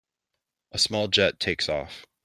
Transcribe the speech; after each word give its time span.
a 0.71 0.79
small 0.79 1.07
jet 1.07 1.39
takes 1.39 1.69
off. 1.69 2.07